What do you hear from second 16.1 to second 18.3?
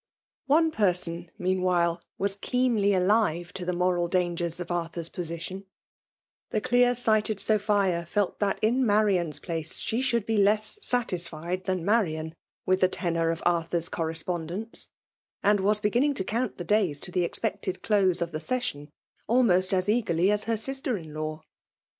to count the days to the expected close